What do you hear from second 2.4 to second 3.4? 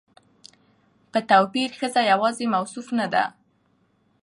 موصوف نه ده